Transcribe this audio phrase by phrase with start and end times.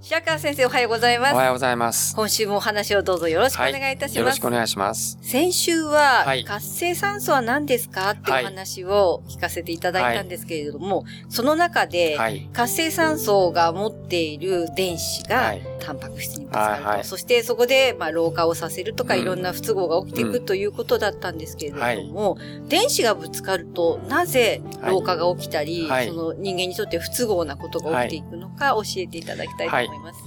[0.00, 1.34] 白川先生おはようございます。
[1.34, 2.14] おはようございます。
[2.14, 5.18] 今週もお話をどうぞよろしくお願いいたします、よろしくお願いします。
[5.22, 6.44] 先週は、はい。
[6.44, 8.10] 活性酸素は何ですか？
[8.10, 12.48] っていうお話を聞かせていただいたんですけれども、その中で、はい。
[12.52, 15.62] 活性酸素が持っている電子がはい。
[15.80, 17.04] タンパク質にぶつかると、はいはい。
[17.04, 19.22] そしてそこでまあ老化をさせるとか、うん。
[19.22, 20.44] いろんな不都合が起きていく、うん。
[20.44, 22.36] ということだったんですけれども、
[22.68, 26.08] 電子がぶつかるとなぜ老化が起きたり、はい。
[26.08, 30.24] その人間にとって不都合なことが起きていくのか教えていただきたいと思います。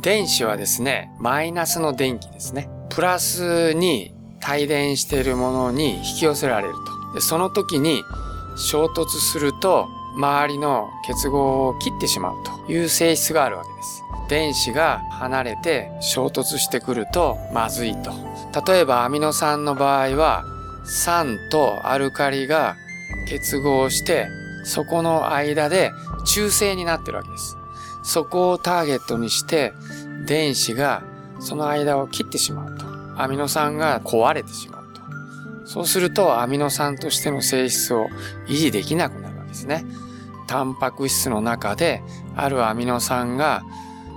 [0.00, 2.68] 電子はですね、マイナスの電気ですね。
[2.90, 4.14] プラスに
[4.48, 7.14] 帯電しているものに引き寄せられると。
[7.14, 8.02] でその時に
[8.56, 14.02] 衝突すると、周りの結合を切ってしまうという性質があるわけです。
[14.28, 18.12] 電子が離れて衝突してくるとまずいと。
[18.66, 20.44] 例えばアミノ酸の場合は、
[20.84, 22.76] 酸とアルカリが
[23.28, 24.26] 結合して、
[24.64, 25.92] そこの間で
[26.24, 27.56] 中性になってるわけです。
[28.06, 29.74] そこをターゲットにして、
[30.26, 31.02] 電子が
[31.40, 32.86] その間を切ってしまうと。
[33.20, 35.00] アミノ酸が壊れてしまうと。
[35.66, 38.06] そうすると、アミノ酸としての性質を
[38.46, 39.84] 維持できなくなるわけですね。
[40.46, 42.00] タンパク質の中で、
[42.36, 43.64] あるアミノ酸が、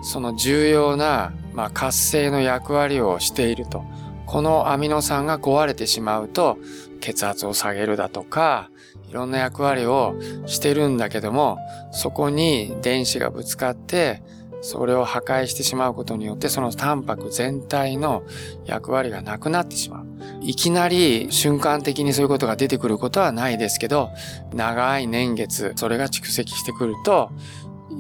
[0.03, 3.83] その重要な、まあ、活性の役割をしていると。
[4.27, 6.59] このアミノ酸が壊れてしまうと、
[7.01, 8.69] 血圧を下げるだとか、
[9.09, 10.15] いろんな役割を
[10.45, 11.57] してるんだけども、
[11.91, 14.21] そこに電子がぶつかって、
[14.61, 18.23] それを破壊してしまうことによって、そのタンパク全体の
[18.65, 20.05] 役割がなくなってしまう。
[20.41, 24.09] いきなり瞬間的にそういうことが出てくることはないですけど、
[24.53, 27.31] 長い年月、それが蓄積してくると、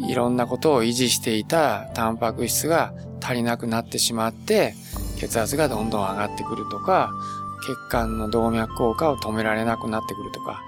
[0.07, 4.75] いろんなことを維持していたタンパク質が足りなくなってしまって、
[5.17, 7.11] 血圧がどんどん上がってくるとか、
[7.65, 10.61] 血管の動脈硬化を止められなくなってくるとか、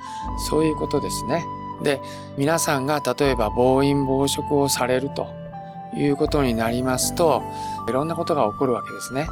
[0.49, 1.45] そういうことですね。
[1.81, 2.01] で、
[2.37, 5.27] 皆さんが例えば暴飲暴食をされると
[5.95, 7.43] いうことになりますと、
[7.87, 9.27] いろんなことが起こるわけですね。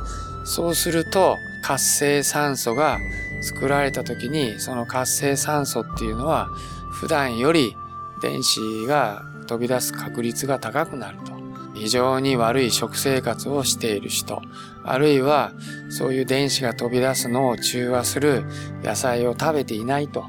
[0.45, 2.97] そうすると、活性酸素が
[3.41, 6.47] 作られた時に、その活性酸素っていうのは、
[6.91, 7.75] 普段より
[8.21, 11.38] 電子が飛び出す確率が高くなると。
[11.79, 14.41] 非常に悪い食生活をしている人、
[14.83, 15.53] あるいは
[15.89, 18.43] そういう電子が飛び出すのを中和する
[18.83, 20.25] 野菜を食べていないと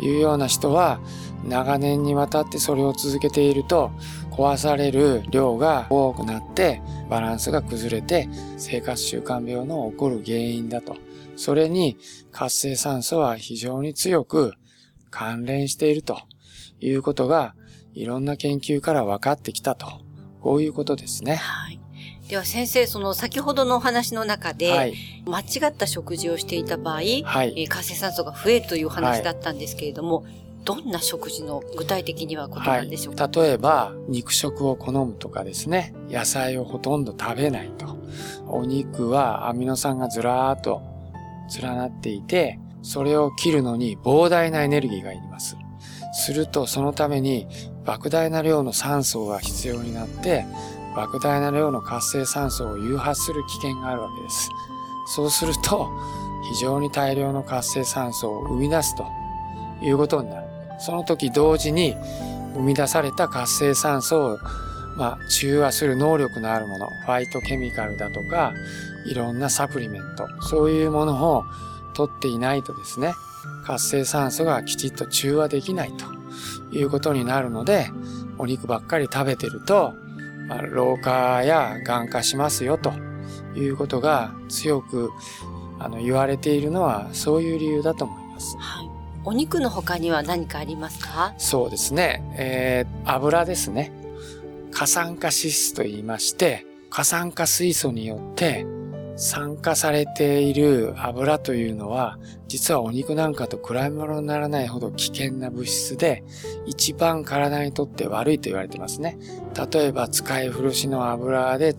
[0.00, 1.00] いうような人は、
[1.44, 3.92] 長年にわたってそれを続けていると、
[4.32, 10.96] 壊される量が多くなって、バランスが崩れて、生活習慣病の起こる原因だと。
[11.36, 11.96] それに
[12.32, 14.54] 活性酸素は非常に強く
[15.10, 16.18] 関連していると
[16.80, 17.54] いうことが、
[17.94, 20.07] いろんな研究から分かってきたと。
[20.48, 21.36] こういうことですね。
[21.36, 21.78] はい。
[22.30, 24.94] では先生、その先ほどのお話の中で、はい。
[25.26, 27.12] 間違った食事をしていた場合、はい。
[27.22, 30.24] えー活性酸素が増えるというお話だったんですけれども、
[30.64, 37.98] どんな食事の具体的にはことなんでしょうか、例えば、肉食を好むとかですね、野菜をほとんど食べないと。
[38.46, 40.80] お肉はアミノ酸がずらーっと
[41.60, 45.58] 連なっていて、それを切るのに膨大なエネルギーがいります。
[46.14, 47.46] すると、そのために
[47.88, 50.44] 莫大な量の酸素が必要になって、
[50.94, 54.50] 莫大な量の活性酸素を誘発する危険があるわけです。
[55.06, 55.88] そうすると、
[56.52, 59.06] 非常に大量の活性酸素を生み出すと
[59.80, 60.46] いうことになる。
[60.78, 61.96] その時同時に
[62.54, 64.38] 生み出された活性酸素を、
[64.98, 68.52] まあ、中和する能力のあるもの、ファイトケミカルだとか、
[69.06, 71.44] いろんなサプリメント、そういうものを
[71.94, 73.14] 取っていないとですね、
[73.64, 76.17] 活性酸素がきちっと中和できないと
[76.72, 77.90] いうことになるので、
[78.38, 79.94] お肉ばっかり食べてると、
[80.48, 82.92] まあ、老化や癌化しますよと
[83.54, 85.10] いうことが強く
[85.78, 88.56] あの言われているのはそういう理由だと思います。
[88.58, 88.88] はい。
[89.24, 91.34] お肉の他には何かありますか？
[91.38, 92.22] そうですね。
[92.36, 93.92] えー、油ですね。
[94.70, 98.64] 過酸化脂質と言いまして、過酸化水素によって
[99.18, 106.22] 酸化されている油というのは、実はお肉なんかと比べ物にならないほど危険な物質で、
[106.66, 109.18] 一番体にとって悪いと言われてますね。
[109.72, 111.74] 例えば使い古しの油で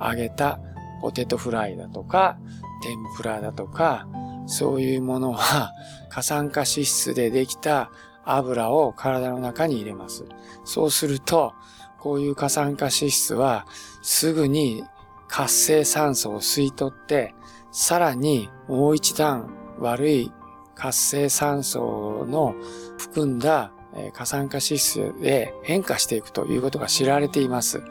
[0.00, 0.58] 揚げた
[1.02, 2.38] ポテトフライだとか、
[2.82, 4.08] 天ぷらだとか、
[4.46, 5.72] そういうものは
[6.08, 7.90] 過酸化脂質でできた
[8.24, 10.24] 油を体の中に入れます。
[10.64, 11.52] そうすると、
[11.98, 13.66] こういう過酸化脂質は
[14.00, 14.82] すぐに
[15.30, 17.34] 活性酸素を吸い取って、
[17.70, 20.32] さらにもう一段悪い
[20.74, 22.54] 活性酸素の
[22.98, 23.72] 含んだ
[24.12, 27.82] 過酸化脂質で変化していくということが知られています。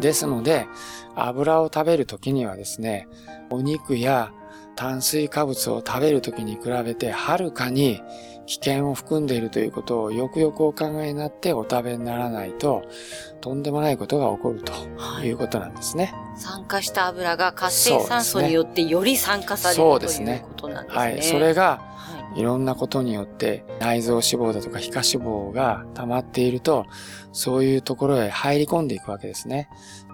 [0.00, 0.66] ですので、
[1.14, 3.08] 油を食べるときにはですね、
[3.50, 4.32] お肉や
[4.76, 8.00] 炭水化物を食べるときに比べてはるかに
[8.46, 12.82] 危険を含んでいるということをよくよくお考えになってお食べにならないと、
[13.40, 14.72] とんでもないことが起こると
[15.24, 16.12] いうことなんですね。
[16.14, 21.02] はい、酸化した油が活性酸素によってより酸化される、ね、ということなんですね。
[21.02, 21.22] はい。
[21.22, 21.80] それが、
[22.36, 26.84] いろんなことによって内臓脂肪だとか皮下脂肪が溜まっていると、
[27.32, 29.68] そういうところへ入り込んでいくわけですね。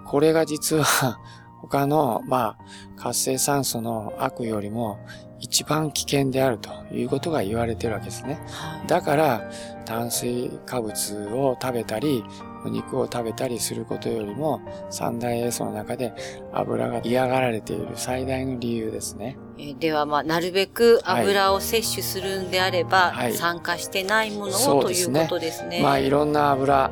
[0.05, 1.19] これが実は
[1.61, 2.65] 他の、まあ、
[2.97, 4.99] 活性酸素の悪よりも
[5.43, 8.39] 一番危険であるということが言われてるわけですね。
[8.87, 9.51] だから、
[9.83, 12.23] 炭水化物を食べたり、
[12.65, 16.13] お肉を食べたりすることよりも、三大栄素の中で
[16.53, 19.37] 油が嫌がられている最大の理由ですね。
[19.59, 25.81] えでは、まあ、なるべく油を摂取するんであれば、はい、酸化してないものを、ということですね。
[25.83, 26.89] まあ、いろんな油、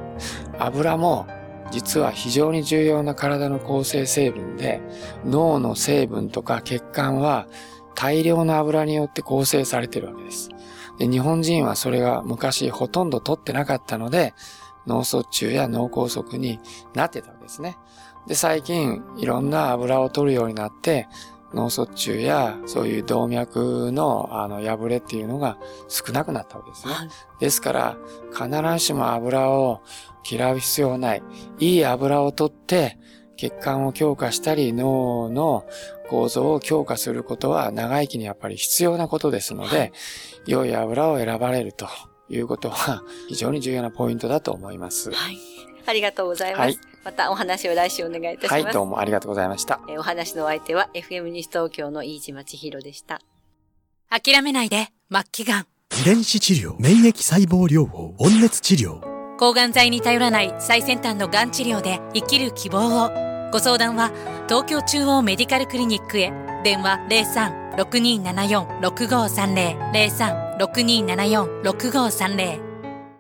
[0.59, 1.25] 油も
[1.71, 4.81] 実は非常に重要な体の構成成分で、
[5.25, 7.47] 脳の成分とか血管は
[7.95, 10.49] 大量の油によって構成されてるわけです。
[10.97, 14.33] で日本人はそれが昔ほとんど取ってなかったので、
[14.87, 16.59] 脳卒中や脳梗塞に
[16.93, 17.77] なってたわけですね。
[18.27, 21.07] で、最近いろんな油を取るようになって、
[21.53, 25.57] 脳卒中やそういう動脈のあの破れっていうのが
[25.89, 26.93] 少なくなったわけですね。
[27.39, 27.97] ですから、
[28.31, 29.81] 必ずしも油を
[30.29, 31.23] 嫌う必要はない。
[31.59, 32.97] いい油を取って、
[33.41, 35.65] 血管を強化したり、脳の
[36.09, 39.93] 構造を強化することは長生きにやっぱり必要なことですので、
[40.45, 41.87] 良い油を選ばれると
[42.29, 45.11] いうことは非常に重要なポイントだと思います。
[45.11, 45.39] はい。
[45.87, 46.61] ありがとうございます。
[46.61, 48.63] はい、またお話を来週お願いいたします。
[48.63, 49.81] はい、どうもありがとうございました。
[49.89, 53.21] えお話のお相手は FM 西東京の飯島千尋でした。
[54.07, 55.67] 諦めないで、末期がん。
[55.99, 58.99] 遺伝子治療、免疫細胞療法、温熱治療。
[59.39, 63.30] 抗がん剤に頼らない最先端のがん治療で生きる希望を。
[63.51, 64.09] ご相談は
[64.47, 66.33] 東京中央メディカルクリニックへ。
[66.63, 66.97] 電話
[67.75, 72.70] 03-6274-6530 03-6274-6530